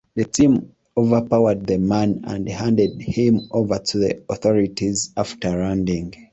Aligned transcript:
The 0.15 0.25
team 0.25 0.71
overpowered 0.97 1.67
the 1.67 1.77
man 1.77 2.21
and 2.23 2.49
handed 2.49 2.99
him 2.99 3.41
over 3.51 3.77
to 3.77 3.99
the 3.99 4.23
authorities 4.31 5.11
after 5.15 5.49
landing. 5.51 6.15